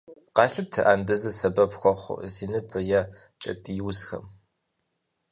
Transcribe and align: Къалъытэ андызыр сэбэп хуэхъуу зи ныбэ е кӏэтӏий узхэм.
Къалъытэ 0.35 0.81
андызыр 0.91 1.35
сэбэп 1.39 1.71
хуэхъуу 1.79 2.21
зи 2.33 2.45
ныбэ 2.51 2.79
е 2.99 3.01
кӏэтӏий 3.41 3.79
узхэм. 3.87 4.25